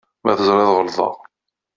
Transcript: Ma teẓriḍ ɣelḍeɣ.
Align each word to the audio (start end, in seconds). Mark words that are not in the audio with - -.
Ma 0.23 0.31
teẓriḍ 0.37 0.69
ɣelḍeɣ. 0.77 1.15